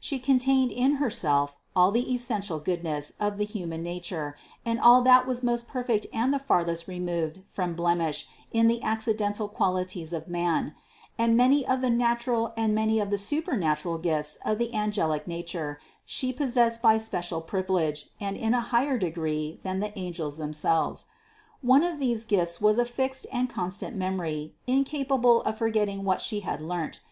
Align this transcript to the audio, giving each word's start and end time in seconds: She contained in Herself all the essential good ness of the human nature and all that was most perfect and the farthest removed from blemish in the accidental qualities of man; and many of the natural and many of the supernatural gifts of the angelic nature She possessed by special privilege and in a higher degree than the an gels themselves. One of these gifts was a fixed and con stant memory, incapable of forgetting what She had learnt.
She 0.00 0.18
contained 0.18 0.72
in 0.72 0.94
Herself 0.96 1.58
all 1.76 1.92
the 1.92 2.12
essential 2.12 2.58
good 2.58 2.82
ness 2.82 3.12
of 3.20 3.38
the 3.38 3.44
human 3.44 3.84
nature 3.84 4.34
and 4.64 4.80
all 4.80 5.00
that 5.02 5.28
was 5.28 5.44
most 5.44 5.68
perfect 5.68 6.08
and 6.12 6.34
the 6.34 6.40
farthest 6.40 6.88
removed 6.88 7.42
from 7.46 7.76
blemish 7.76 8.26
in 8.50 8.66
the 8.66 8.82
accidental 8.82 9.46
qualities 9.48 10.12
of 10.12 10.26
man; 10.26 10.74
and 11.16 11.36
many 11.36 11.64
of 11.64 11.82
the 11.82 11.88
natural 11.90 12.52
and 12.56 12.74
many 12.74 12.98
of 12.98 13.10
the 13.10 13.16
supernatural 13.18 13.96
gifts 13.96 14.38
of 14.44 14.58
the 14.58 14.74
angelic 14.74 15.28
nature 15.28 15.78
She 16.04 16.32
possessed 16.32 16.82
by 16.82 16.98
special 16.98 17.40
privilege 17.40 18.10
and 18.18 18.36
in 18.36 18.54
a 18.54 18.60
higher 18.74 18.98
degree 18.98 19.60
than 19.62 19.78
the 19.78 19.96
an 19.96 20.12
gels 20.12 20.36
themselves. 20.36 21.04
One 21.62 21.84
of 21.84 22.00
these 22.00 22.24
gifts 22.24 22.60
was 22.60 22.78
a 22.80 22.84
fixed 22.84 23.24
and 23.32 23.48
con 23.48 23.70
stant 23.70 23.94
memory, 23.94 24.56
incapable 24.66 25.42
of 25.42 25.58
forgetting 25.58 26.02
what 26.02 26.20
She 26.20 26.40
had 26.40 26.60
learnt. 26.60 27.02